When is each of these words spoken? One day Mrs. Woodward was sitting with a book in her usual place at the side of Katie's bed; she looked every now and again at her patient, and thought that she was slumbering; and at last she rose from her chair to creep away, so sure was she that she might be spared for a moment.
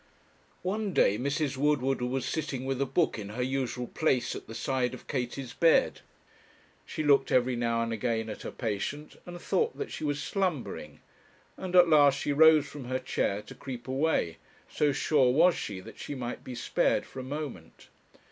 One 0.63 0.93
day 0.93 1.19
Mrs. 1.19 1.57
Woodward 1.57 2.01
was 2.01 2.25
sitting 2.25 2.65
with 2.65 2.81
a 2.81 2.87
book 2.87 3.19
in 3.19 3.29
her 3.29 3.43
usual 3.43 3.85
place 3.85 4.35
at 4.35 4.47
the 4.47 4.55
side 4.55 4.95
of 4.95 5.05
Katie's 5.05 5.53
bed; 5.53 6.01
she 6.87 7.03
looked 7.03 7.31
every 7.31 7.55
now 7.55 7.83
and 7.83 7.93
again 7.93 8.27
at 8.27 8.41
her 8.41 8.49
patient, 8.49 9.17
and 9.27 9.39
thought 9.39 9.77
that 9.77 9.91
she 9.91 10.03
was 10.03 10.19
slumbering; 10.19 11.01
and 11.55 11.75
at 11.75 11.87
last 11.87 12.17
she 12.17 12.33
rose 12.33 12.65
from 12.67 12.85
her 12.85 12.97
chair 12.97 13.43
to 13.43 13.53
creep 13.53 13.87
away, 13.87 14.37
so 14.67 14.91
sure 14.91 15.31
was 15.31 15.53
she 15.55 15.79
that 15.81 15.99
she 15.99 16.15
might 16.15 16.43
be 16.43 16.55
spared 16.55 17.05
for 17.05 17.19
a 17.19 17.23
moment. 17.23 17.89